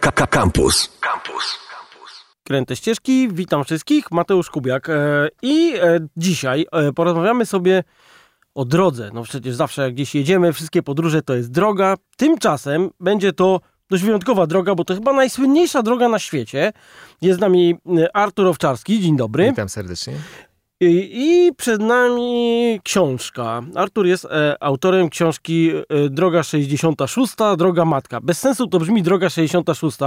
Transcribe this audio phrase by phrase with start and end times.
[0.00, 0.98] Campus.
[1.00, 1.58] Campus.
[2.44, 7.84] Kręte ścieżki, witam wszystkich, Mateusz Kubiak e, i e, dzisiaj e, porozmawiamy sobie
[8.54, 9.10] o drodze.
[9.14, 11.96] No przecież zawsze jak gdzieś jedziemy, wszystkie podróże to jest droga.
[12.16, 13.60] Tymczasem będzie to
[13.90, 16.72] dość wyjątkowa droga, bo to chyba najsłynniejsza droga na świecie.
[17.22, 17.74] Jest z nami
[18.14, 19.50] Artur Owczarski, dzień dobry.
[19.50, 20.14] Witam serdecznie.
[20.84, 23.62] I, I przed nami książka.
[23.74, 28.20] Artur jest e, autorem książki e, Droga 66, Droga Matka.
[28.20, 29.98] Bez sensu to brzmi Droga 66.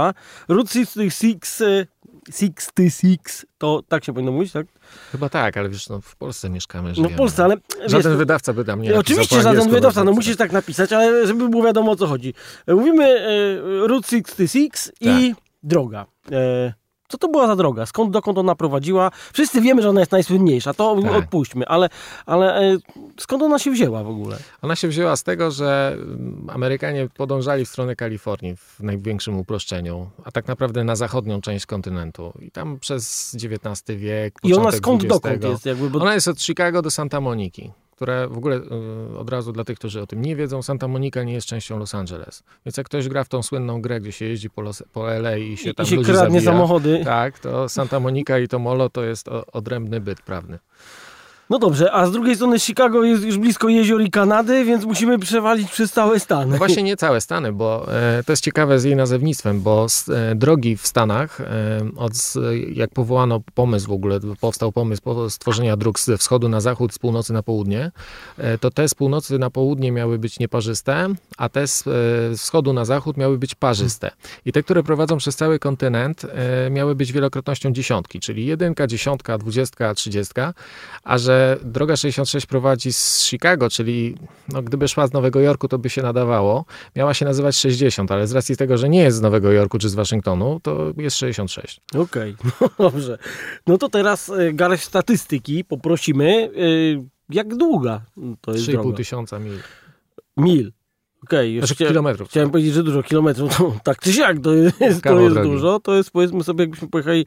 [0.48, 1.86] Route 66, e,
[2.32, 4.66] 66, to tak się powinno mówić, tak?
[5.12, 7.14] Chyba tak, ale wiesz, no w Polsce mieszkamy, No żyjemy.
[7.14, 7.56] w Polsce, ale
[7.86, 11.26] Żaden wiesz, wydawca by tam nie Oczywiście żaden wydawca, no tak, musisz tak napisać, ale
[11.26, 12.34] żeby było wiadomo o co chodzi.
[12.66, 16.06] E, Mówimy e, Route 66 i droga.
[16.32, 16.74] E,
[17.08, 17.86] co to była za droga?
[17.86, 19.10] Skąd, dokąd ona prowadziła?
[19.32, 21.12] Wszyscy wiemy, że ona jest najsłynniejsza, to Tak.
[21.12, 21.88] odpuśćmy, ale,
[22.26, 22.76] ale e,
[23.20, 24.38] skąd ona się wzięła w ogóle?
[24.62, 30.10] Ona się wzięła z tego, że mm, Amerykanie podążali w stronę Kalifornii w największym uproszczeniu,
[30.24, 32.32] a tak naprawdę na zachodnią część kontynentu.
[32.40, 35.66] I tam przez XIX wiek, I ona skąd XX, dokąd jest?
[35.66, 35.98] Jakby, bo...
[35.98, 39.78] Ona jest od Chicago do Santa Moniki, które w ogóle y, od razu dla tych,
[39.78, 42.42] którzy o tym nie wiedzą, Santa Monica nie jest częścią Los Angeles.
[42.66, 45.36] Więc jak ktoś gra w tą słynną grę, gdzie się jeździ po, Los, po LA
[45.36, 47.00] i się tam I się ludzi kradnie zabija, samochody.
[47.04, 50.58] Tak, to Santa Monica i to Molo to jest odrębny byt prawny.
[51.50, 55.18] No dobrze, a z drugiej strony Chicago jest już blisko jezior i Kanady, więc musimy
[55.18, 56.50] przewalić przez całe Stany.
[56.52, 60.08] No właśnie nie całe Stany, bo e, to jest ciekawe z jej nazewnictwem, bo s-
[60.08, 61.44] e, drogi w Stanach, e,
[61.96, 62.12] od,
[62.72, 66.98] jak powołano pomysł w ogóle, powstał pomysł po- stworzenia dróg ze wschodu na zachód, z
[66.98, 67.90] północy na południe,
[68.38, 71.90] e, to te z północy na południe miały być nieparzyste, a te z, e,
[72.36, 74.10] z wschodu na zachód miały być parzyste.
[74.44, 79.38] I te, które prowadzą przez cały kontynent, e, miały być wielokrotnością dziesiątki, czyli jedynka, dziesiątka,
[79.38, 80.54] dwudziestka, trzydziestka,
[81.04, 84.14] a że droga 66 prowadzi z Chicago, czyli
[84.48, 86.64] no, gdyby szła z Nowego Jorku, to by się nadawało.
[86.96, 89.88] Miała się nazywać 60, ale z racji tego, że nie jest z Nowego Jorku czy
[89.88, 91.80] z Waszyngtonu, to jest 66.
[91.98, 93.18] Okej, no dobrze.
[93.66, 96.50] No to teraz e, garść statystyki poprosimy.
[96.98, 98.00] E, Jak długa
[98.40, 98.96] to jest 3,5 droga?
[98.96, 99.58] tysiąca mil.
[100.36, 100.72] Mil.
[101.24, 102.28] Okej, już Znaczy chcia- kilometrów.
[102.28, 105.80] Chciałem powiedzieć, że dużo kilometrów, to tak czy siak to jest, to jest dużo.
[105.80, 107.26] To jest powiedzmy sobie, jakbyśmy pojechali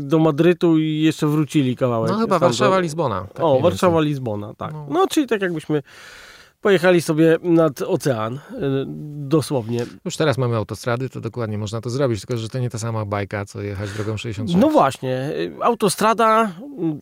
[0.00, 2.10] do Madrytu i jeszcze wrócili kawałek.
[2.10, 2.58] No chyba stamtąd.
[2.58, 3.26] Warszawa, Lizbona.
[3.34, 4.08] Tak o, mniej Warszawa, więcej.
[4.08, 4.72] Lizbona, tak.
[4.72, 4.86] No.
[4.90, 5.06] No.
[5.08, 5.82] czyli tak jakbyśmy
[6.66, 8.38] pojechali sobie nad ocean, y,
[9.28, 9.86] dosłownie.
[10.04, 13.04] Już teraz mamy autostrady, to dokładnie można to zrobić, tylko że to nie ta sama
[13.04, 14.62] bajka, co jechać drogą 66.
[14.62, 16.52] No właśnie, y, autostrada,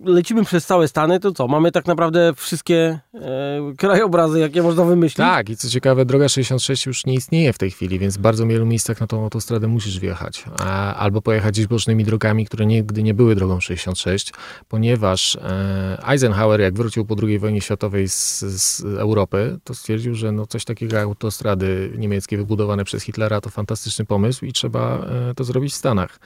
[0.06, 1.48] y, lecimy przez całe Stany, to co?
[1.48, 5.16] Mamy tak naprawdę wszystkie e, krajobrazy, jakie można wymyślić.
[5.16, 8.46] Tak, i co ciekawe, droga 66 już nie istnieje w tej chwili, więc w bardzo
[8.46, 10.44] wielu miejscach na tą autostradę musisz wjechać.
[10.58, 14.32] A, albo pojechać gdzieś bocznymi drogami, które nigdy nie były drogą 66,
[14.68, 20.32] ponieważ e, Eisenhower, jak wrócił po II wojnie światowej z, z Europy, to stwierdził, że
[20.32, 24.98] no coś takiego jak autostrady niemieckie wybudowane przez Hitlera to fantastyczny pomysł i trzeba
[25.30, 26.18] e, to zrobić w Stanach.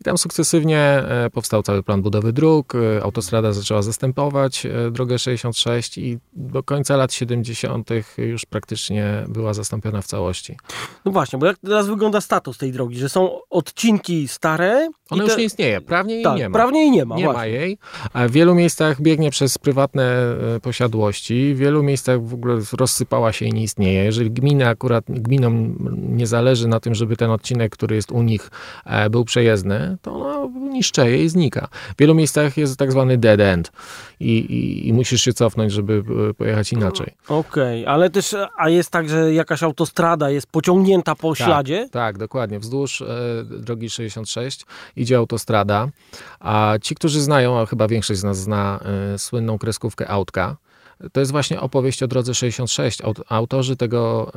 [0.00, 5.98] I tam sukcesywnie e, powstał cały plan budowy dróg, e, autostrada zaczęła zastępować drogę 66
[5.98, 7.88] i do końca lat 70.
[8.18, 10.56] już praktycznie była zastąpiona w całości.
[11.04, 14.88] No właśnie, bo jak teraz wygląda status tej drogi, że są odcinki stare.
[15.10, 16.58] Ona i już te- nie istnieje, prawnie jej tak, nie ma.
[16.58, 17.16] prawnie jej nie ma.
[17.16, 17.40] Nie właśnie.
[17.40, 17.78] ma jej.
[18.12, 21.54] A w wielu miejscach biegnie przez prywatne posiadłości.
[21.54, 24.04] W wielu miejscach w ogóle rozsypała się i nie istnieje.
[24.04, 25.76] Jeżeli gmina akurat, gminom
[26.08, 28.50] nie zależy na tym, żeby ten odcinek, który jest u nich,
[28.84, 31.68] e, był przejezdny, to ona niszczeje i znika.
[31.72, 33.72] W wielu miejscach jest tak zwany dead end
[34.20, 37.14] i, i, i musisz się cofnąć, żeby e, pojechać inaczej.
[37.28, 41.88] Okej, ale też, a jest tak, że jakaś autostrada jest pociągnięta po śladzie?
[41.92, 42.58] Tak, dokładnie.
[42.58, 43.06] Wzdłuż e,
[43.44, 44.66] drogi 66
[44.96, 45.88] idzie autostrada,
[46.40, 48.80] a ci, którzy znają, a chyba większość z nas zna
[49.14, 50.56] e, słynną kreskówkę Autka,
[51.12, 53.02] to jest właśnie opowieść o drodze 66.
[53.02, 54.32] Aut- Autorzy tego,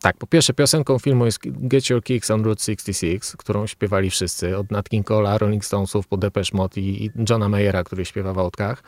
[0.00, 4.56] tak, po pierwsze piosenką filmu jest Get Your Kicks on Route 66, którą śpiewali wszyscy,
[4.58, 8.32] od Nat King Cole'a, Rolling Stonesów, po Depeche Mode i, i Johna Mayera, który śpiewa
[8.32, 8.82] w Autkach.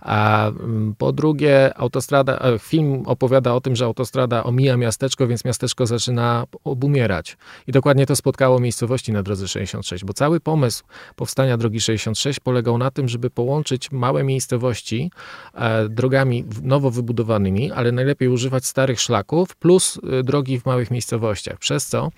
[0.00, 5.44] A mm, po drugie, autostrada, e, film opowiada o tym, że autostrada omija miasteczko, więc
[5.44, 7.36] miasteczko zaczyna obumierać.
[7.66, 10.84] I dokładnie to spotkało miejscowości na drodze 66, bo cały pomysł
[11.16, 15.10] powstania drogi 66 polegał na tym, żeby połączyć małe miejscowości
[15.54, 20.90] e, drogami w- nowo wybudowanymi, ale najlepiej używać starych szlaków plus e, drogi w małych
[20.90, 21.58] miejscowościach.
[21.58, 22.10] Przez co,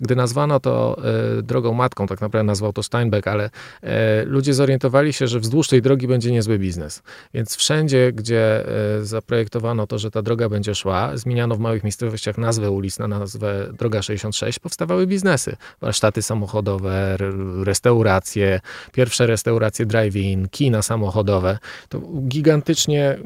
[0.00, 0.96] gdy nazwano to
[1.38, 3.50] e, drogą matką, tak naprawdę nazwał to Steinbeck, ale
[3.82, 7.02] e, ludzie zorientowali się, że wzdłuż tej drogi będzie niezły biznes.
[7.34, 8.64] Więc wszędzie, gdzie
[9.02, 13.72] zaprojektowano to, że ta droga będzie szła, zmieniano w małych miejscowościach nazwę ulic na nazwę
[13.78, 15.56] Droga 66, powstawały biznesy.
[15.80, 17.16] Warsztaty samochodowe,
[17.64, 18.60] restauracje,
[18.92, 21.58] pierwsze restauracje drive-in, kina samochodowe.
[21.88, 23.18] To gigantycznie,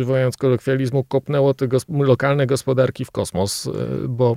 [0.00, 3.70] używając kolokwializmu, kopnęło te gos- lokalne gospodarki w kosmos, e,
[4.08, 4.36] bo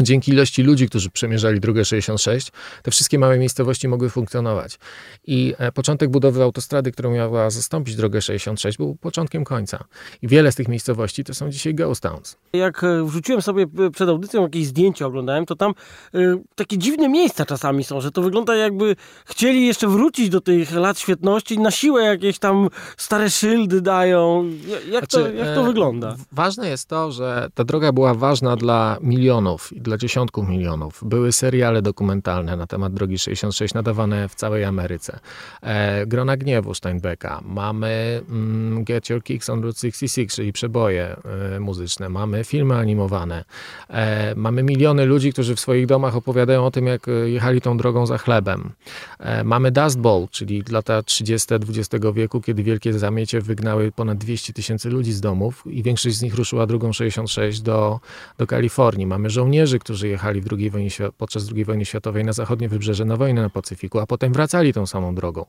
[0.00, 2.52] dzięki ilości ludzi, którzy przemierzali drogę 66,
[2.82, 4.78] te wszystkie małe miejscowości mogły funkcjonować.
[5.26, 9.84] I e, początek budowy autostrady, którą miała zastąpić drogę 66, był początkiem końca.
[10.22, 12.36] I wiele z tych miejscowości to są dzisiaj ghost towns.
[12.52, 15.74] Jak e, wrzuciłem sobie e, przed audycją jakieś zdjęcia, oglądałem, to tam
[16.14, 20.72] y, takie dziwne miejsca czasami są, że to wygląda jakby chcieli jeszcze wrócić do tych
[20.72, 24.44] lat świetności, na siłę jakieś tam stare szyldy dają.
[24.66, 26.16] Jak, znaczy, to, jak to wygląda?
[26.32, 31.00] Ważne jest to, że ta droga była ważna dla milionów i dla dziesiątków milionów.
[31.06, 35.18] Były seriale dokumentalne na temat Drogi 66 nadawane w całej Ameryce.
[35.62, 37.40] E, Grona Gniewu Steinbecka.
[37.44, 41.16] Mamy mm, Get Your Kicks on Route 66, czyli przeboje
[41.56, 42.08] e, muzyczne.
[42.08, 43.44] Mamy filmy animowane.
[43.88, 47.76] E, mamy miliony ludzi, którzy w swoich domach opowiadają o tym, jak e, jechali tą
[47.76, 48.70] drogą za chlebem.
[49.18, 51.54] E, mamy Dust Bowl, czyli lata 30.
[51.54, 56.22] XX wieku, kiedy wielkie zamiecie wygnały ponad 200 tysięcy ludzi z domów i większość z
[56.22, 58.00] nich ruszyła drogą 66 do,
[58.38, 59.06] do Kalifornii.
[59.06, 63.16] Mamy żołnierzy, którzy jechali w II wojnie, podczas II wojny światowej na zachodnie wybrzeże na
[63.16, 65.46] wojnę na Pacyfiku, a potem wracali tą samą drogą.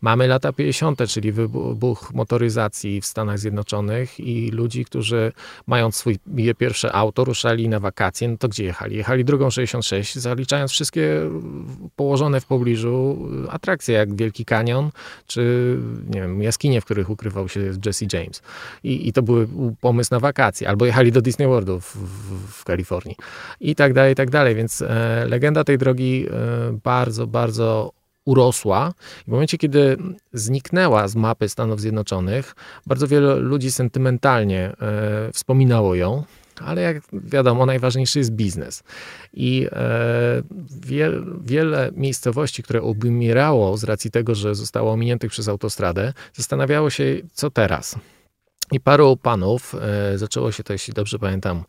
[0.00, 5.32] Mamy lata 50., czyli wybuch motoryzacji w Stanach Zjednoczonych i ludzi, którzy
[5.66, 6.18] mając swój
[6.58, 8.96] pierwsze auto, ruszali na wakacje, no to gdzie jechali?
[8.96, 11.30] Jechali drogą 66, zaliczając wszystkie
[11.96, 13.18] położone w pobliżu
[13.48, 14.90] atrakcje, jak Wielki Kanion,
[15.26, 15.76] czy
[16.10, 18.42] nie wiem, jaskinie, w których ukrywał się Jesse James.
[18.84, 19.46] I, i to był
[19.80, 20.68] pomysł na wakacje.
[20.68, 23.16] Albo jechali do Disney Worldu w, w, w Kalifornii
[23.60, 24.54] i tak dalej, i tak dalej.
[24.54, 27.92] Więc e, legenda tej drogi e, bardzo, bardzo
[28.24, 28.92] urosła.
[29.24, 29.96] W momencie, kiedy
[30.32, 32.54] zniknęła z mapy Stanów Zjednoczonych,
[32.86, 36.24] bardzo wiele ludzi sentymentalnie e, wspominało ją.
[36.64, 38.82] Ale jak wiadomo, najważniejszy jest biznes.
[39.32, 40.42] I e,
[40.80, 47.04] wiel, wiele miejscowości, które obumierało z racji tego, że zostało ominiętych przez autostradę, zastanawiało się,
[47.32, 47.96] co teraz.
[48.72, 49.74] I paru panów,
[50.14, 51.64] e, zaczęło się to, jeśli dobrze pamiętam,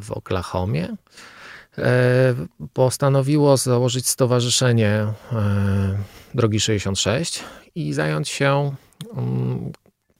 [0.00, 0.96] w Oklahomie,
[1.78, 2.34] e,
[2.72, 5.06] postanowiło założyć stowarzyszenie
[6.34, 8.74] Drogi 66 i zająć się
[9.16, 9.72] mm,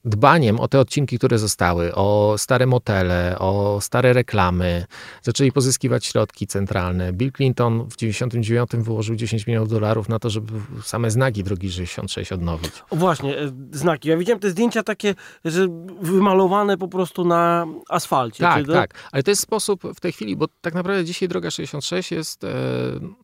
[0.05, 4.85] dbaniem o te odcinki, które zostały, o stare motele, o stare reklamy.
[5.23, 7.13] Zaczęli pozyskiwać środki centralne.
[7.13, 10.53] Bill Clinton w 1999 wyłożył 10 milionów dolarów na to, żeby
[10.83, 12.73] same znaki drogi 66 odnowić.
[12.91, 14.09] O właśnie, e, znaki.
[14.09, 15.15] Ja widziałem te zdjęcia takie,
[15.45, 15.69] że
[16.01, 18.45] wymalowane po prostu na asfalcie.
[18.45, 18.95] Tak, tak.
[19.13, 22.49] Ale to jest sposób w tej chwili, bo tak naprawdę dzisiaj droga 66 jest e,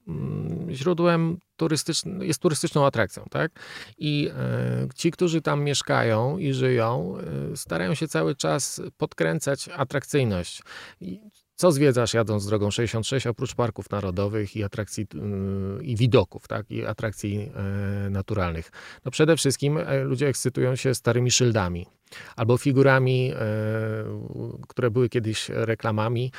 [0.09, 3.53] mm, źródłem turystyczny, jest turystyczną atrakcją, tak?
[3.99, 7.15] I e, ci, którzy tam mieszkają i żyją,
[7.53, 10.63] e, starają się cały czas podkręcać atrakcyjność.
[11.01, 11.21] I
[11.55, 16.87] co zwiedzasz jadąc drogą 66 oprócz parków narodowych i atrakcji yy, i widoków, tak, i
[16.87, 17.53] atrakcji
[18.11, 18.71] naturalnych?
[19.05, 21.87] No przede wszystkim ludzie ekscytują się starymi szyldami
[22.37, 23.33] albo figurami,
[24.69, 26.33] które były kiedyś reklamami.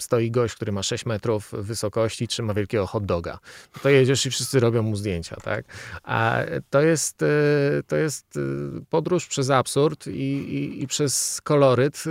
[0.00, 3.38] Stoi gość, który ma 6 metrów wysokości, trzyma wielkiego hot doga.
[3.82, 5.64] To jedziesz i wszyscy robią mu zdjęcia, tak?
[6.02, 6.38] A
[6.70, 7.24] to jest,
[7.86, 8.38] to jest
[8.90, 12.04] podróż przez absurd i, i, i przez koloryt.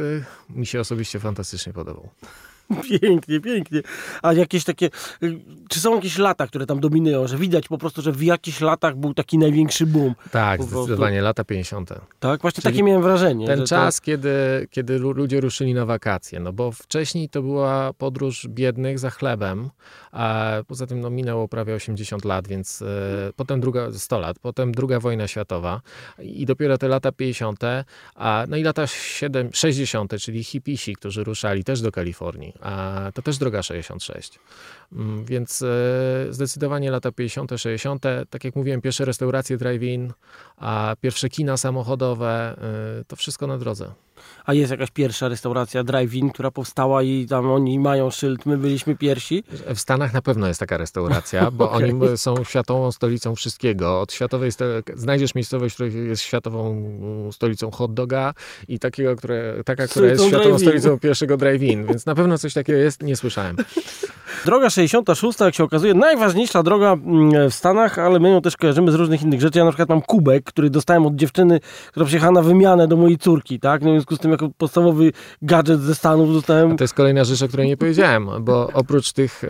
[0.50, 2.10] Mi się osobiście fantastycznie podobał.
[3.02, 3.82] Pięknie, pięknie.
[4.22, 4.90] A jakieś takie,
[5.24, 5.40] y,
[5.70, 8.96] czy są jakieś lata, które tam dominują, że widać po prostu, że w jakichś latach
[8.96, 10.16] był taki największy boom?
[10.32, 11.90] Tak, zdecydowanie, lata 50.
[12.20, 13.48] Tak, właśnie Czyli takie miałem wrażenie.
[13.48, 14.06] Ten czas, to...
[14.06, 14.32] kiedy,
[14.72, 19.70] kiedy ludzie ruszyli na wakacje, no bo wcześniej to była podróż biednych za chlebem,
[20.12, 22.86] a poza tym no, minęło prawie 80 lat, więc e,
[23.36, 25.82] potem druga, 100 lat, potem druga wojna światowa
[26.20, 27.60] i dopiero te lata 50,
[28.16, 32.54] a no i lata 7, 60, czyli hipisi, którzy ruszali też do Kalifornii
[33.14, 34.40] to też droga 66.
[34.94, 35.68] Mm, więc e,
[36.30, 40.14] zdecydowanie lata 50., 60., tak jak mówiłem, pierwsze restauracje drive-in,
[40.58, 42.58] a pierwsze kina samochodowe,
[43.02, 43.92] e, to wszystko na drodze.
[44.46, 48.96] A jest jakaś pierwsza restauracja drive-in, która powstała i tam oni mają szyld, my byliśmy
[48.96, 49.44] pierwsi?
[49.76, 51.84] W Stanach na pewno jest taka restauracja, bo okay.
[51.84, 54.02] oni są światową stolicą wszystkiego.
[54.02, 54.52] Od światowej
[54.96, 56.84] znajdziesz miejscowość, która jest światową
[57.32, 58.34] stolicą hot doga
[58.68, 62.80] i takiego, które, taka, która jest światową stolicą pierwszego drive-in, więc na pewno coś takiego
[62.80, 63.56] jest, nie słyszałem.
[64.46, 68.92] Droga 66, jak się okazuje, najważniejsza droga mm, w Stanach, ale my ją też kojarzymy
[68.92, 69.60] z różnych innych rzeczy.
[69.60, 71.60] Ja na przykład mam kubek, który dostałem od dziewczyny,
[71.92, 73.82] która przyjechała na wymianę do mojej córki, tak?
[73.82, 76.72] No, w związku z tym jako podstawowy gadżet ze Stanów dostałem...
[76.72, 79.48] A to jest kolejna rzecz, o której nie powiedziałem, bo oprócz tych, e,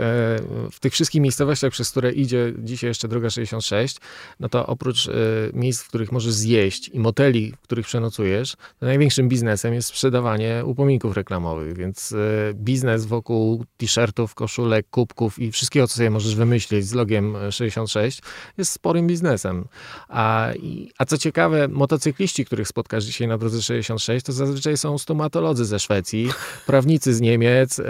[0.72, 3.98] w tych wszystkich miejscowościach, przez które idzie dzisiaj jeszcze droga 66,
[4.40, 5.12] no to oprócz e,
[5.54, 10.64] miejsc, w których możesz zjeść i moteli, w których przenocujesz, to największym biznesem jest sprzedawanie
[10.66, 16.86] upominków reklamowych, więc e, biznes wokół t-shirtów, koszulek, kubków i wszystkiego, co sobie możesz wymyślić
[16.86, 18.22] z logiem 66,
[18.58, 19.66] jest sporym biznesem.
[20.10, 20.50] A,
[20.98, 25.80] a co ciekawe, motocykliści, których spotkasz dzisiaj na drodze 66, to zazwyczaj są stomatolodzy ze
[25.80, 26.30] Szwecji,
[26.66, 27.84] prawnicy z Niemiec, e,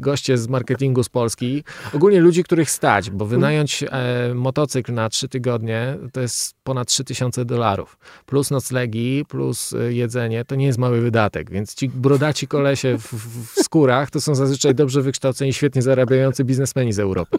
[0.00, 1.64] goście z marketingu z Polski.
[1.92, 7.44] Ogólnie ludzi, których stać, bo wynająć e, motocykl na trzy tygodnie to jest ponad 3000
[7.44, 7.98] dolarów.
[8.26, 11.50] Plus noclegi, plus e, jedzenie, to nie jest mały wydatek.
[11.50, 13.12] Więc ci brodaci kolesie w,
[13.54, 17.38] w skórach to są zazwyczaj dobrze wykształceni, świetnie zarabiający biznesmeni z Europy.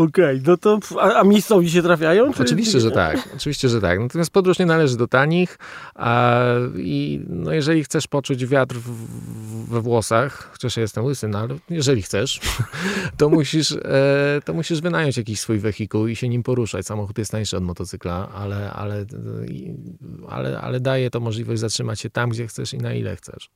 [0.00, 2.32] Okej, no to a, a miejscowi się trafiają?
[2.32, 2.42] Czy...
[2.42, 3.28] Oczywiście, że tak.
[3.36, 4.00] Oczywiście, że tak.
[4.00, 5.58] Natomiast podróż nie należy do tanich
[5.94, 6.40] a,
[6.76, 11.56] i no, jeżeli chcesz poczuć wiatr w, we włosach, chociaż ja jestem łysy, no ale
[11.70, 12.40] jeżeli chcesz,
[13.18, 16.86] to musisz, e, to musisz wynająć jakiś swój wehikuł i się nim poruszać.
[16.86, 19.04] Samochód jest tańszy od motocykla, ale, ale,
[20.28, 23.50] ale, ale daje to możliwość zatrzymać się tam, gdzie chcesz i na ile chcesz.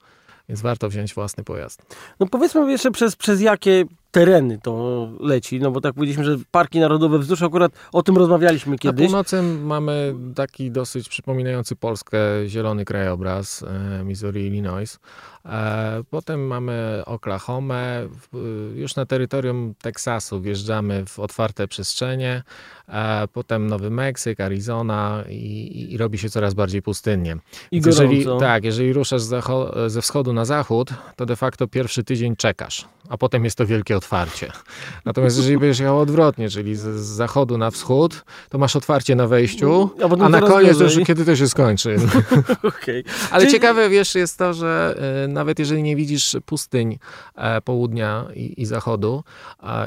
[0.49, 1.97] Więc warto wziąć własny pojazd.
[2.21, 6.81] No powiedzmy jeszcze przez, przez jakie tereny to leci, no bo tak powiedzieliśmy, że parki
[6.81, 9.03] narodowe wzdłuż, akurat o tym rozmawialiśmy kiedyś.
[9.03, 13.63] Na północy mamy taki dosyć przypominający Polskę zielony krajobraz,
[14.01, 14.99] e, Missouri, Illinois.
[15.47, 18.09] E, potem mamy Oklahomę,
[18.75, 22.43] już na terytorium Teksasu wjeżdżamy w otwarte przestrzenie,
[22.89, 27.37] e, potem Nowy Meksyk, Arizona i, i robi się coraz bardziej pustynnie.
[27.71, 29.23] I jeżeli, tak, jeżeli ruszasz
[29.87, 33.97] ze wschodu na zachód, to de facto pierwszy tydzień czekasz, a potem jest to wielkie
[33.97, 34.04] otwarcie.
[35.05, 39.27] Natomiast jeżeli będziesz jechał odwrotnie, czyli z, z zachodu na wschód, to masz otwarcie na
[39.27, 41.97] wejściu, a, a na koniec już kiedy to się skończy.
[42.63, 43.05] okay.
[43.31, 43.53] Ale czyli...
[43.53, 46.99] ciekawe, wiesz, jest to, że y, nawet jeżeli nie widzisz pustyń
[47.35, 49.25] e, południa i, i zachodu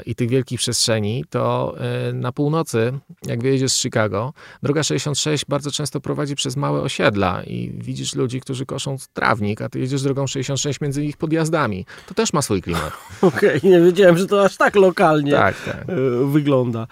[0.06, 1.74] i tych wielkich przestrzeni, to
[2.08, 2.92] e, na północy,
[3.26, 4.32] jak wyjedziesz z Chicago,
[4.62, 9.68] droga 66 bardzo często prowadzi przez małe osiedla i widzisz ludzi, którzy koszą trawnik, a
[9.68, 11.86] ty jedziesz drogą 66 między ich podjazdami.
[12.06, 12.92] To też ma swój klimat.
[13.22, 15.76] Okej, okay, nie wiedziałem, że to aż tak lokalnie tak, tak.
[15.76, 15.94] E,
[16.26, 16.86] wygląda.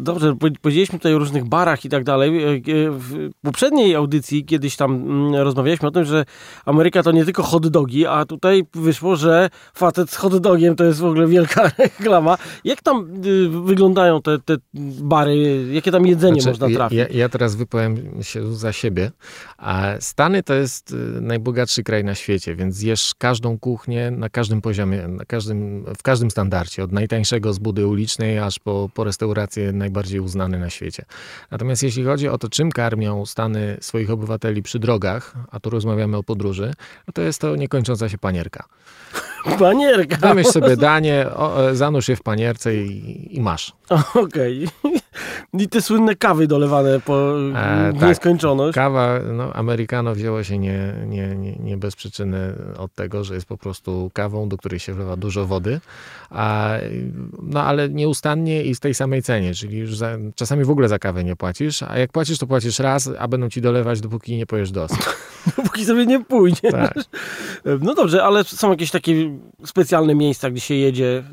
[0.00, 2.62] Dobrze, powiedzieliśmy tutaj o różnych barach i tak dalej.
[2.90, 6.24] W poprzedniej audycji kiedyś tam mm, rozmawialiśmy o tym, że
[6.64, 10.84] Ameryka to nie tylko hot dogi, a tutaj wyszło, że facet z hot dogiem to
[10.84, 12.38] jest w ogóle wielka reklama.
[12.64, 14.56] Jak tam y, wyglądają te, te
[15.02, 15.66] bary?
[15.72, 16.98] Jakie tam jedzenie znaczy, można trafić?
[16.98, 19.10] Ja, ja, teraz wypowiem się za siebie.
[19.58, 24.60] A Stany to jest y, najbogatszy kraj na świecie, więc zjesz każdą kuchnię na każdym
[24.60, 26.84] poziomie, na każdym, w każdym standardzie.
[26.84, 31.04] Od najtańszego z budy ulicznej, aż po, po restauracje najbardziej uznane na świecie.
[31.50, 36.16] Natomiast jeśli chodzi o to, czym karmią Stany swoich obywateli przy drogach, a tu rozmawiamy
[36.16, 36.72] o podróży,
[37.06, 38.64] no to jest to niekończąca się panierka.
[39.58, 40.16] Panierka.
[40.16, 43.72] Wymyśl sobie danie, o, e, zanurz je w panierce i, i masz.
[44.14, 44.68] Okej.
[44.82, 45.00] Okay.
[45.52, 48.08] I te słynne kawy dolewane po e, tak.
[48.08, 48.74] nieskończoność.
[48.74, 53.46] Kawa, no, americano wzięło się nie, nie, nie, nie bez przyczyny od tego, że jest
[53.46, 55.80] po prostu kawą, do której się wlewa dużo wody,
[56.30, 56.70] a,
[57.42, 60.98] no ale nieustannie i z tej samej cenie, czyli już za, czasami w ogóle za
[60.98, 64.46] kawę nie płacisz, a jak płacisz, to płacisz raz, a będą ci dolewać, dopóki nie
[64.46, 64.92] pojesz dos.
[65.56, 66.72] dopóki sobie nie pójdzie.
[66.72, 66.94] Tak.
[67.80, 71.24] No dobrze, ale są jakieś takie specjalne miejsca, gdzie się jedzie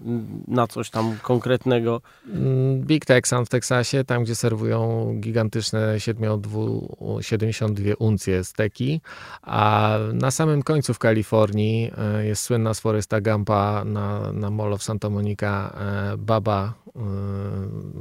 [0.47, 2.01] na coś tam konkretnego?
[2.33, 9.01] Mm, Big Texan w Teksasie, tam gdzie serwują gigantyczne 72 uncje steki,
[9.41, 14.73] a na samym końcu w Kalifornii e, jest słynna z Foresta Gampa na, na Mall
[14.73, 15.73] of Santa Monica
[16.13, 16.73] e, Baba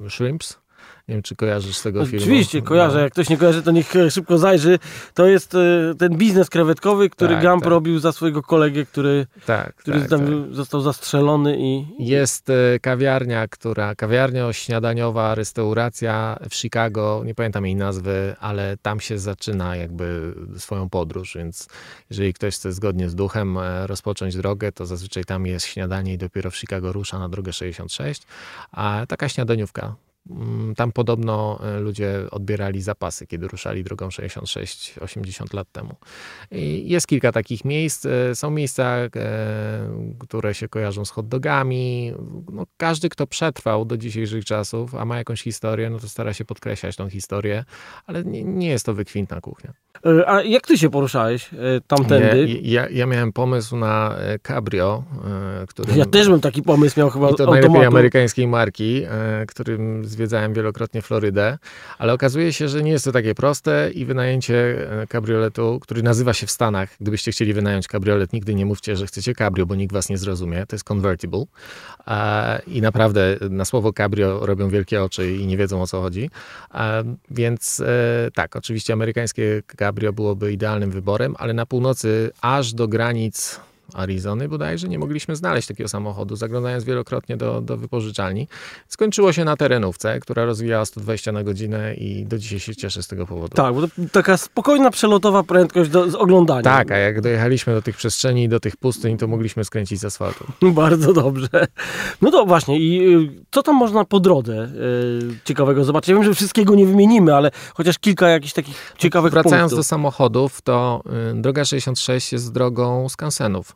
[0.07, 0.59] e, Shrimps
[1.09, 2.35] nie wiem, czy kojarzysz z tego Oczywiście, filmu.
[2.35, 3.01] Oczywiście, kojarzę.
[3.01, 4.79] Jak ktoś nie kojarzy, to niech szybko zajrzy.
[5.15, 7.71] To jest e, ten biznes krewetkowy, który tak, Gump tak.
[7.71, 10.55] robił za swojego kolegę, który, tak, który tak, tam tak.
[10.55, 11.87] został zastrzelony i...
[11.99, 19.01] Jest e, kawiarnia, która, kawiarnia śniadaniowa, restauracja w Chicago, nie pamiętam jej nazwy, ale tam
[19.01, 21.69] się zaczyna jakby swoją podróż, więc
[22.11, 26.19] jeżeli ktoś chce zgodnie z duchem e, rozpocząć drogę, to zazwyczaj tam jest śniadanie i
[26.19, 28.23] dopiero w Chicago rusza na drogę 66,
[28.73, 30.06] a taka śniadaniówka
[30.77, 35.95] tam podobno e, ludzie odbierali zapasy, kiedy ruszali drogą 66 80 lat temu.
[36.51, 38.07] I jest kilka takich miejsc.
[38.07, 39.09] E, są miejsca, e,
[40.19, 42.13] które się kojarzą z hotdogami.
[42.53, 46.45] No, każdy, kto przetrwał do dzisiejszych czasów, a ma jakąś historię, no to stara się
[46.45, 47.65] podkreślać tą historię,
[48.07, 49.73] ale nie, nie jest to wykwintna kuchnia.
[50.27, 51.51] A jak ty się poruszałeś
[51.87, 52.49] tamtędy?
[52.49, 55.05] Ja, ja, ja miałem pomysł na cabrio,
[55.69, 55.97] który...
[55.97, 59.03] Ja też bym taki pomysł miał chyba I to najlepiej amerykańskiej marki,
[59.47, 61.59] którym zwiedzałem wielokrotnie Florydę,
[61.99, 66.35] ale okazuje się, że nie jest to takie proste i wynajęcie e, kabrioletu, który nazywa
[66.35, 69.93] się w Stanach, gdybyście chcieli wynająć kabriolet, nigdy nie mówcie, że chcecie cabrio, bo nikt
[69.93, 71.45] was nie zrozumie, to jest convertible.
[72.67, 76.31] I naprawdę na słowo cabrio robią wielkie oczy i nie wiedzą o co chodzi,
[77.31, 83.61] więc e, tak, oczywiście amerykańskie cabrio byłoby idealnym wyborem, ale na północy aż do granic
[83.95, 88.49] Arizony bodajże, nie mogliśmy znaleźć takiego samochodu, zaglądając wielokrotnie do, do wypożyczalni.
[88.89, 93.09] Skończyło się na terenówce, która rozwijała 120 na godzinę i do dzisiaj się cieszę z
[93.09, 93.57] tego powodu.
[93.57, 96.63] Tak, bo to taka spokojna, przelotowa prędkość do, z oglądania.
[96.63, 100.05] Tak, a jak dojechaliśmy do tych przestrzeni i do tych pustyń, to mogliśmy skręcić z
[100.05, 100.45] asfaltu.
[100.73, 101.67] Bardzo dobrze.
[102.23, 106.09] No to właśnie, i y, co tam można po drodze y, ciekawego zobaczyć?
[106.09, 109.79] Ja wiem, że wszystkiego nie wymienimy, ale chociaż kilka jakichś takich ciekawych Wracając punktów.
[109.79, 111.03] do samochodów, to
[111.33, 113.76] y, droga 66 jest drogą skansenów.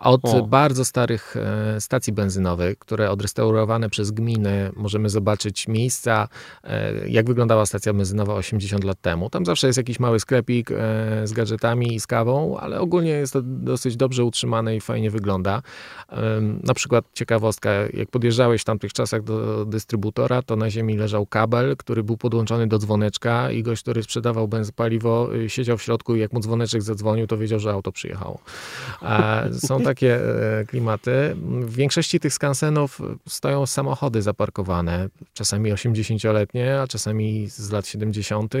[0.00, 0.42] Od O.
[0.42, 6.28] bardzo starych e, stacji benzynowych, które odrestaurowane przez gminy, możemy zobaczyć miejsca,
[6.64, 9.30] e, jak wyglądała stacja benzynowa 80 lat temu.
[9.30, 10.74] Tam zawsze jest jakiś mały sklepik e,
[11.24, 15.62] z gadżetami i z kawą, ale ogólnie jest to dosyć dobrze utrzymane i fajnie wygląda.
[16.62, 21.76] Na przykład ciekawostka, jak podjeżdżałeś w tamtych czasach do dystrybutora, to na ziemi leżał kabel,
[21.76, 26.20] który był podłączony do dzwoneczka i gość, który sprzedawał benzopaliwo, y, siedział w środku i
[26.20, 28.38] jak mu dzwoneczek zadzwonił, to wiedział, że auto przyjechało.
[29.52, 30.20] Są takie
[30.60, 31.36] e, klimaty.
[31.60, 38.58] W większości tych skansenów stoją samochody zaparkowane, czasami 80-letnie, a czasami z lat 70 e,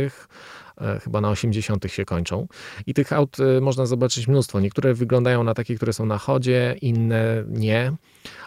[1.04, 2.46] chyba na 80 się kończą.
[2.86, 4.60] I tych aut e, można zobaczyć mnóstwo.
[4.60, 7.92] Niektóre wyglądają na takie, które są na chodzie, inne nie,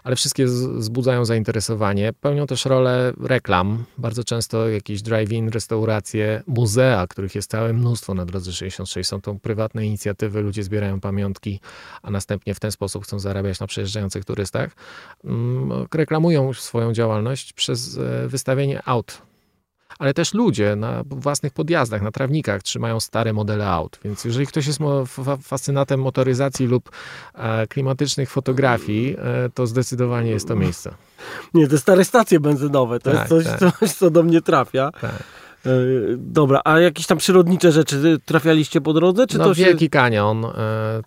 [0.04, 2.14] ale wszystkie wzbudzają zainteresowanie.
[2.22, 3.84] Pełnią też rolę reklam.
[3.98, 9.10] Bardzo często jakieś drive-in, restauracje, muzea, których jest całe mnóstwo na drodze 66.
[9.10, 11.60] Są to prywatne inicjatywy, ludzie zbierają pamiątki,
[12.02, 14.72] a następnie w ten sposób chcą zarabiać na przejeżdżających turystach.
[15.24, 19.31] Mm, Reklamują swoją działalność przez e, wystawienie aut
[20.00, 24.00] ale też ludzie na własnych podjazdach, na trawnikach trzymają stare modele aut.
[24.06, 24.80] Więc jeżeli ktoś jest
[25.42, 26.92] fascynatem motoryzacji lub
[27.34, 30.94] e, klimatycznych fotografii, e, to zdecydowanie jest to miejsce.
[31.54, 33.80] Nie, te stare stacje benzynowe, to Tak, jest coś, tak.
[33.80, 34.92] coś, co do mnie trafia.
[35.02, 35.24] Tak.
[35.66, 39.28] Y, Dobra, a jakieś tam przyrodnicze rzeczy y, trafialiście po drodze?
[39.28, 39.66] Czy no, to się...
[39.66, 40.52] Wielki Kanion e,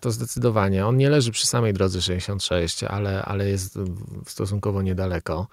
[0.01, 0.85] to zdecydowanie.
[0.85, 5.47] On nie leży przy samej drodze 66, ale, ale jest w- stosunkowo niedaleko.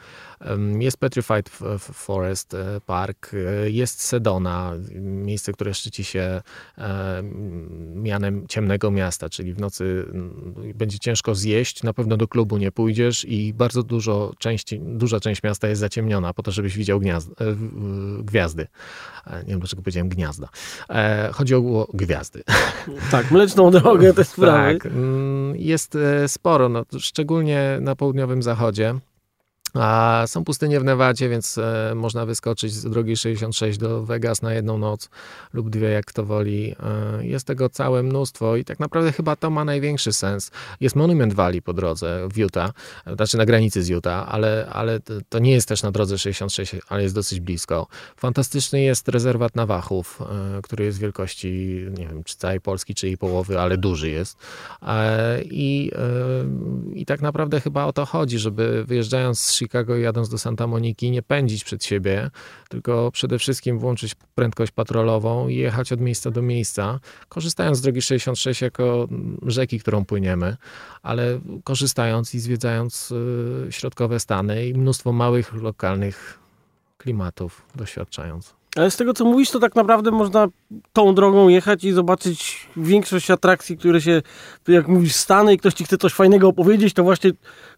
[0.78, 6.42] Jest Petrified Forest e, Park, e, jest Sedona, miejsce, które szczyci się
[6.78, 7.22] e,
[7.94, 12.72] mianem ciemnego miasta, czyli w nocy mm, będzie ciężko zjeść, na pewno do klubu nie
[12.72, 17.30] pójdziesz i bardzo dużo części, duża część miasta jest zaciemniona po to, żebyś widział gniazd,
[17.30, 17.34] e,
[18.22, 18.66] gwiazdy.
[19.26, 20.48] E, Nie wiem, dlaczego powiedziałem gniazda.
[20.90, 22.42] E, Chodzi o gwiazdy.
[23.10, 24.78] Tak, mleczną drogę, te sprawy.
[24.78, 28.94] Tak, mm, jest e, sporo, no, szczególnie na południowym zachodzie.
[29.74, 34.54] A są pustynie w Nevadzie, więc e, można wyskoczyć z drogi 66 do Vegas na
[34.54, 35.08] jedną noc
[35.52, 36.74] lub dwie, jak kto woli.
[36.80, 40.50] E, jest tego całe mnóstwo i tak naprawdę chyba to ma największy sens.
[40.80, 42.70] Jest Monument Valley po drodze w Utah,
[43.16, 47.02] znaczy na granicy z Utah, ale, ale to, nie jest też na drodze 66, ale
[47.02, 47.86] jest dosyć blisko.
[48.16, 50.20] Fantastyczny jest rezerwat Nawachów,
[50.58, 54.38] e, który jest wielkości, nie wiem, czy całej Polski, czy jej połowy, ale duży jest.
[55.44, 55.90] I,
[56.94, 61.10] I tak naprawdę chyba o to chodzi, żeby wyjeżdżając z Chicago jadąc do Santa Moniki,
[61.10, 62.30] nie pędzić przed siebie,
[62.68, 68.02] tylko przede wszystkim włączyć prędkość patrolową i jechać od miejsca do miejsca, korzystając z drogi
[68.02, 70.56] 66 jako mm, rzeki, którą płyniemy,
[71.02, 76.38] ale korzystając i zwiedzając y, środkowe Stany i mnóstwo małych, lokalnych
[76.98, 78.61] klimatów doświadczając.
[78.76, 80.48] Ale z tego, co mówisz, to tak naprawdę można
[80.92, 84.22] tą drogą jechać i zobaczyć większość atrakcji, które się,
[84.68, 87.30] jak mówisz, Stany i ktoś ci chce coś fajnego opowiedzieć, to właśnie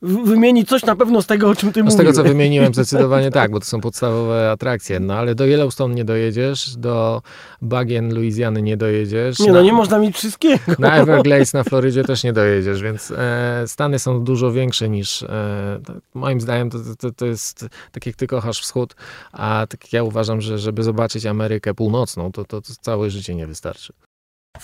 [0.03, 2.07] wymieni coś na pewno z tego, o czym ty No z mówisz.
[2.07, 5.01] tego, co wymieniłem, zdecydowanie tak, bo to są podstawowe atrakcje.
[5.01, 7.23] No ale do Yellowstone nie dojedziesz, do
[7.63, 9.39] bagien Luizjany nie dojedziesz.
[9.39, 10.63] Nie no, na, nie można mieć wszystkiego.
[10.79, 15.81] Na Everglades na Florydzie też nie dojedziesz, więc e, Stany są dużo większe niż, e,
[15.87, 18.95] to, moim zdaniem, to, to, to jest tak jak ty kochasz wschód,
[19.33, 23.35] a tak jak ja uważam, że żeby zobaczyć Amerykę Północną, to, to, to całe życie
[23.35, 23.93] nie wystarczy.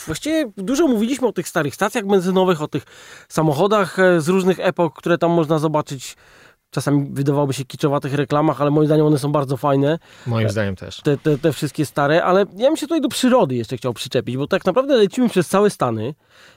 [0.07, 2.83] Właściwie dużo mówiliśmy o tych starych stacjach benzynowych, o tych
[3.29, 6.17] samochodach e, z różnych epok, które tam można zobaczyć.
[6.71, 9.99] Czasami wydawałoby się kiczowatych reklamach, ale moim zdaniem one są bardzo fajne.
[10.27, 11.01] Moim E, zdaniem też.
[11.01, 14.37] te, te, te wszystkie stare, ale ja bym się tutaj do przyrody jeszcze chciał przyczepić,
[14.37, 16.15] bo tak naprawdę lecimy przez całe Stany,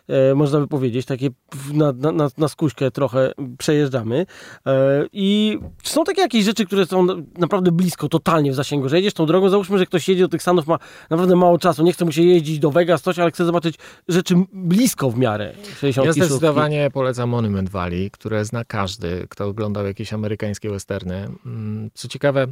[0.08, 1.30] e, można by powiedzieć, takie
[1.73, 4.26] na, na, na, skuśkę trochę przejeżdżamy
[4.67, 8.89] e, i czy są takie jakieś rzeczy, które są na- naprawdę blisko, totalnie w zasięgu,
[8.89, 11.84] że jedziesz tą drogą, załóżmy, że ktoś jedzie do tych Stanów, ma naprawdę mało czasu,
[11.84, 13.76] nie chce mu się jeździć do Vegas, coś, ale chce zobaczyć
[14.08, 19.86] rzeczy blisko w miarę 60 Ja zdecydowanie polecam Monument Valley, które zna każdy, kto oglądał
[19.86, 21.30] jakieś jakieś amerykańskie westerny.
[21.46, 22.48] Mm, co ciekawe,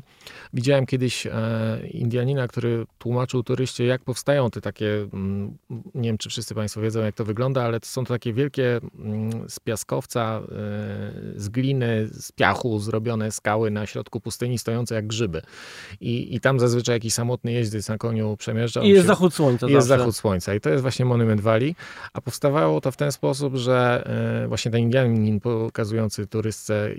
[0.54, 1.32] widziałem kiedyś e,
[1.92, 5.58] Indianina, który tłumaczył turyście, jak powstają te takie, mm,
[5.96, 8.80] nie wiem czy wszyscy Państwo wiedzą, jak to wygląda, ale to są to takie wielkie
[9.00, 10.42] mm, z piaskowca,
[11.36, 15.42] z gliny, z piachu zrobione skały na środku pustyni, stojące jak grzyby.
[16.02, 18.82] I, i tam zazwyczaj jakiś samotny jeździec na koniu przemierza.
[18.82, 19.68] I jest się, zachód słońca.
[19.68, 20.56] Jest zachód słońca.
[20.56, 21.76] I to jest właśnie monument Wali.
[22.14, 24.10] A powstawało to w ten sposób, że
[24.48, 26.90] właśnie ten Indianin pokazujący turystce,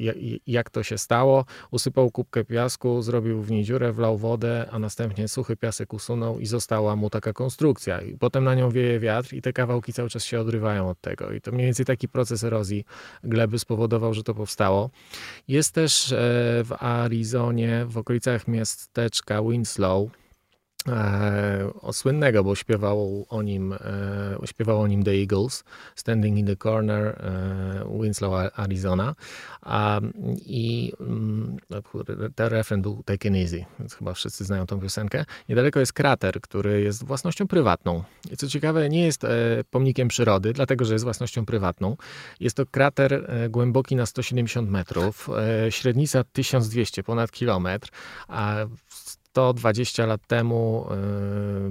[0.47, 1.45] jak to się stało.
[1.71, 6.47] Usypał kubkę piasku, zrobił w niej dziurę, wlał wodę, a następnie suchy piasek usunął i
[6.47, 8.01] została mu taka konstrukcja.
[8.01, 11.33] I potem na nią wieje wiatr i te kawałki cały czas się odrywają od tego.
[11.33, 12.85] I to mniej więcej taki proces erozji
[13.25, 14.91] gleby spowodował, że to powstało.
[15.49, 16.17] Jest też e,
[16.65, 20.11] w Arizonie, w okolicach miasteczka Winslow,
[21.81, 25.65] o słynnego, bo śpiewał o nim, e, śpiewał o nim The Eagles,
[25.97, 29.15] Standing in the Corner, e, Winslow, Arizona.
[29.63, 30.01] A,
[30.47, 31.57] I mm,
[32.35, 35.25] ten refren był Taken Easy, więc chyba wszyscy znają tą piosenkę.
[35.49, 38.05] Niedaleko jest krater, który jest własnością prywatną.
[38.31, 39.29] I co ciekawe, nie jest e,
[39.71, 41.97] pomnikiem przyrody, dlatego że jest własnością prywatną.
[42.41, 45.29] Jest to krater e, głęboki na 170 metrów,
[45.67, 47.89] e, średnica 1200, ponad kilometr,
[48.29, 48.57] a
[49.33, 50.87] 120 lat temu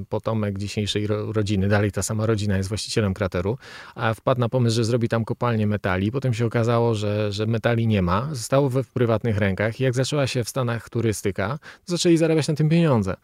[0.01, 3.57] y, potomek dzisiejszej rodziny, dalej ta sama rodzina jest właścicielem krateru,
[3.95, 6.11] a wpadł na pomysł, że zrobi tam kopalnię metali.
[6.11, 9.79] Potem się okazało, że, że metali nie ma, zostało we w prywatnych rękach.
[9.79, 13.15] I jak zaczęła się w Stanach turystyka, zaczęli zarabiać na tym pieniądze.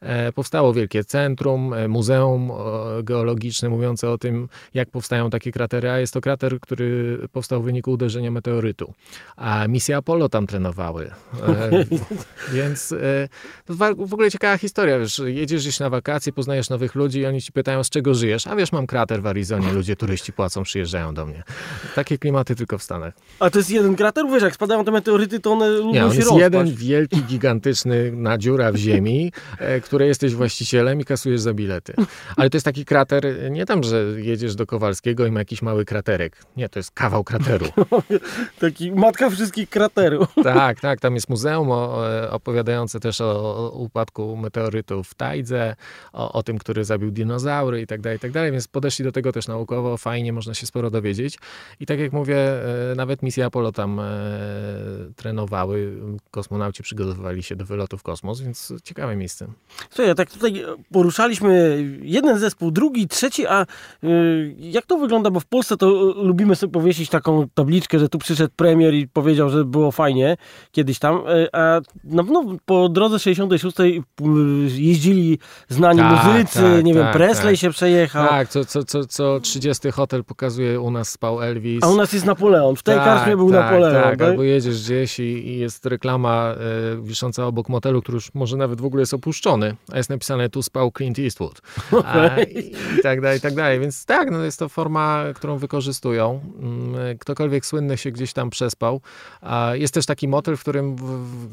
[0.00, 2.52] E, powstało wielkie centrum, e, muzeum
[3.02, 7.64] geologiczne mówiące o tym, jak powstają takie kratery, a jest to krater, który powstał w
[7.64, 8.94] wyniku uderzenia meteorytu.
[9.36, 11.10] A misje Apollo tam trenowały.
[11.48, 11.70] E,
[12.54, 12.94] więc
[13.94, 17.52] w ogóle ciekawa historia, wiesz, jedziesz gdzieś na wakacje, poznajesz nowych ludzi i oni ci
[17.52, 21.26] pytają, z czego żyjesz, a wiesz, mam krater w Arizonie, ludzie, turyści płacą, przyjeżdżają do
[21.26, 21.42] mnie.
[21.94, 23.14] Takie klimaty tylko w Stanach.
[23.40, 24.24] A to jest jeden krater?
[24.32, 26.42] Wiesz, jak spadają te meteoryty, to one lubią Nie, on się jest rozpaść.
[26.44, 31.94] jeden wielki, gigantyczny na dziura w ziemi, e, której jesteś właścicielem i kasujesz za bilety.
[32.36, 35.84] Ale to jest taki krater, nie tam, że jedziesz do Kowalskiego i ma jakiś mały
[35.84, 36.42] kraterek.
[36.56, 37.66] Nie, to jest kawał krateru.
[38.60, 40.28] taki matka wszystkich kraterów.
[40.42, 45.76] tak, tak, tam jest muzeum e, opowiadające też o upadku meteorytu w Tajdze,
[46.12, 49.12] o, o tym, który zabił dinozaury i tak dalej, i tak dalej, więc podeszli do
[49.12, 51.38] tego też naukowo, fajnie, można się sporo dowiedzieć.
[51.80, 54.04] I tak jak mówię, e, nawet misje Apollo tam e,
[55.16, 55.92] trenowały,
[56.30, 59.46] kosmonauci przygotowywali się do wylotu w kosmos, więc ciekawe miejsce.
[59.90, 63.66] Słuchaj, tak tutaj poruszaliśmy jeden zespół, drugi, trzeci, a
[64.58, 65.86] jak to wygląda, bo w Polsce to
[66.16, 70.36] lubimy sobie powiesić taką tabliczkę, że tu przyszedł premier i powiedział, że było fajnie
[70.72, 71.20] kiedyś tam,
[71.52, 71.80] a
[72.26, 74.02] pewno po drodze 66 tutaj
[74.76, 77.60] jeździli znani tak, muzycy, tak, nie tak, wiem, Presley tak.
[77.60, 78.28] się przejechał.
[78.28, 81.84] Tak, co, co, co, co 30 hotel pokazuje, u nas spał Elvis.
[81.84, 84.02] A u nas jest Napoleon, w tej tak, karczmie był tak, Napoleon.
[84.02, 86.54] Tak, albo jedziesz gdzieś i, i jest reklama
[86.94, 90.48] y, wisząca obok motelu, który już może nawet w ogóle jest opuszczony, a jest napisane
[90.48, 91.60] tu spał Clint Eastwood.
[92.04, 93.80] A, i, I tak dalej, i tak dalej.
[93.80, 96.40] Więc tak, no jest to forma, którą wykorzystują.
[96.60, 99.00] Mm, ktokolwiek słynny się gdzieś tam przespał.
[99.40, 101.02] A jest też taki motel, w którym w,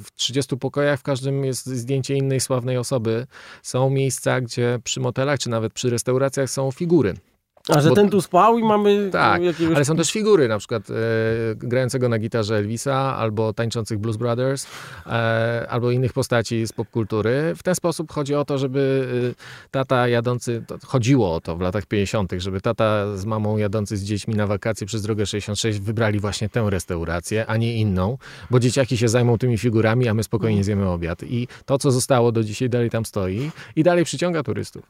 [0.03, 3.27] w 30 pokojach w każdym jest zdjęcie innej sławnej osoby.
[3.61, 7.13] Są miejsca, gdzie przy motelach, czy nawet przy restauracjach są figury.
[7.69, 9.09] A że Bo, ten tu spał i mamy...
[9.11, 9.75] Tak, jakiegoś...
[9.75, 10.93] ale są też figury, na przykład e,
[11.55, 14.67] grającego na gitarze Elvisa, albo tańczących Blues Brothers,
[15.05, 17.53] e, albo innych postaci z popkultury.
[17.55, 21.85] W ten sposób chodzi o to, żeby e, tata jadący, chodziło o to w latach
[21.85, 26.49] 50., żeby tata z mamą jadący z dziećmi na wakacje przez drogę 66 wybrali właśnie
[26.49, 28.17] tę restaurację, a nie inną,
[28.51, 30.63] bo dzieciaki się zajmą tymi figurami, a my spokojnie mhm.
[30.63, 31.23] zjemy obiad.
[31.23, 34.83] I to, co zostało do dzisiaj, dalej tam stoi i dalej przyciąga turystów.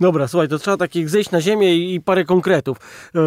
[0.00, 2.76] Dobra, słuchaj, to trzeba takich zejść na ziemię i parę konkretów.
[3.14, 3.20] E,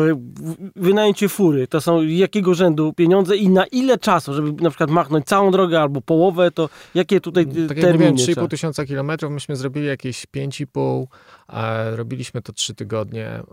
[0.76, 5.26] wynajęcie fury, to są jakiego rzędu pieniądze i na ile czasu, żeby na przykład machnąć
[5.26, 7.68] całą drogę albo połowę, to jakie tutaj tak terminy?
[7.68, 11.35] Tak jak mówiłem, 3,5 tysiąca kilometrów, myśmy zrobili jakieś 5,5 a
[11.96, 13.44] robiliśmy to trzy tygodnie.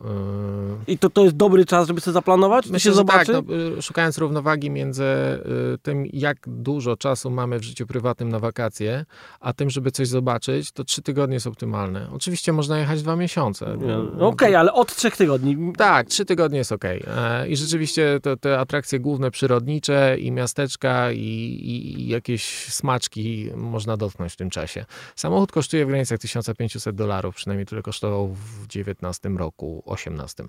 [0.87, 2.67] I to, to jest dobry czas, żeby sobie zaplanować?
[2.67, 3.33] Myślę, się zobaczy?
[3.33, 8.29] Tak, no, y, szukając równowagi między y, tym, jak dużo czasu mamy w życiu prywatnym
[8.29, 9.05] na wakacje,
[9.41, 12.09] a tym, żeby coś zobaczyć, to trzy tygodnie jest optymalne.
[12.13, 13.77] Oczywiście można jechać dwa miesiące.
[13.81, 15.73] No, okej, okay, ale od trzech tygodni.
[15.77, 17.03] Tak, trzy tygodnie jest okej.
[17.03, 17.49] Okay.
[17.49, 23.97] I rzeczywiście to, te atrakcje główne przyrodnicze i miasteczka i, i, i jakieś smaczki można
[23.97, 24.85] dotknąć w tym czasie.
[25.17, 30.45] Samochód kosztuje w granicach 1500 dolarów, przynajmniej tyle kosztował w 19 roku, 18.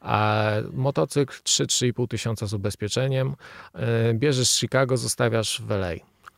[0.00, 3.34] A motocykl 3-3,5 tysiąca z ubezpieczeniem.
[3.74, 5.92] E, bierzesz z Chicago, zostawiasz w LA.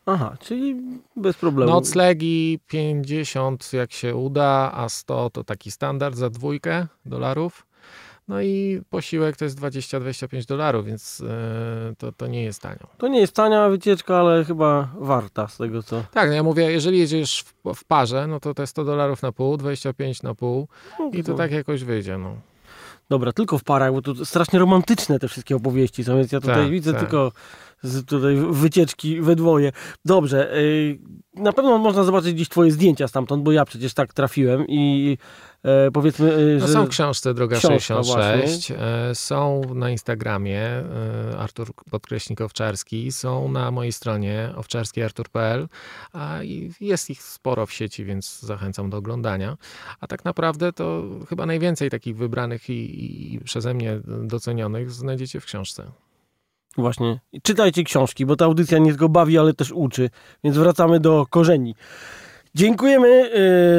[0.07, 0.77] Aha, czyli
[1.17, 1.73] bez problemu.
[1.73, 7.67] Noclegi 50 jak się uda, a 100 to taki standard za dwójkę dolarów.
[8.31, 12.87] No i posiłek to jest 20-25 dolarów, więc e, to, to nie jest tanio.
[12.99, 16.05] To nie jest tania wycieczka, ale chyba warta z tego co.
[16.13, 19.33] Tak, no ja mówię, jeżeli jedziesz w, w parze, no to te 100 dolarów na
[19.33, 20.69] pół, 25 na pół
[21.13, 22.37] i to tak jakoś wyjdzie, no.
[23.09, 26.63] Dobra, tylko w parach, bo tu strasznie romantyczne te wszystkie opowieści są, więc ja tutaj
[26.63, 27.01] Tak, widzę tak.
[27.01, 27.33] tylko
[27.83, 29.73] z tutaj wycieczki we dwoje.
[30.05, 30.99] Dobrze, y,
[31.35, 35.19] na pewno można zobaczyć gdzieś twoje zdjęcia stamtąd, bo ja przecież tak trafiłem i
[35.63, 36.73] e, powiedzmy, y, No że...
[36.73, 40.85] są w książce Droga Książka 66, e, są na Instagramie e,
[41.39, 45.69] Artur Podkreśnik Owczarski, są na mojej stronie owczarskiartur.pl,
[46.13, 49.57] a i jest ich sporo w sieci, więc zachęcam do oglądania.
[50.01, 55.45] A tak naprawdę to chyba najwięcej takich wybranych i, i przeze mnie docenionych znajdziecie w
[55.45, 55.91] książce.
[56.77, 57.21] Właśnie.
[57.43, 60.11] Czytajcie książki, bo ta audycja nie tylko bawi, ale też uczy.
[60.45, 61.75] Więc wracamy do korzeni.
[62.55, 63.31] Dziękujemy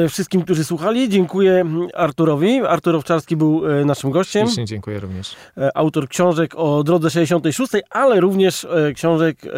[0.04, 1.08] e, wszystkim, którzy słuchali.
[1.08, 2.60] Dziękuję Arturowi.
[2.66, 4.46] Artur Owczarski był e, naszym gościem.
[4.46, 5.36] Ślicznie dziękuję również.
[5.58, 9.48] E, autor książek o drodze 66, ale również e, książek e,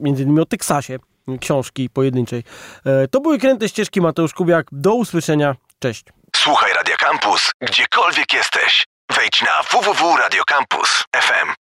[0.00, 0.98] między innymi o Teksasie.
[1.40, 2.44] Książki pojedynczej.
[2.84, 4.00] E, to były Kręte Ścieżki.
[4.00, 4.66] Mateusz Kubiak.
[4.72, 5.56] Do usłyszenia.
[5.78, 6.04] Cześć.
[6.36, 8.84] Słuchaj Radio Campus, gdziekolwiek jesteś.
[9.16, 11.48] Wejdź na www.radiocampus.fm.